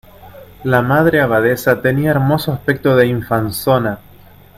la 0.63 0.81
Madre 0.81 1.21
Abadesa 1.21 1.79
tenía 1.83 2.09
hermoso 2.09 2.51
aspecto 2.51 2.95
de 2.95 3.05
infanzona: 3.05 3.99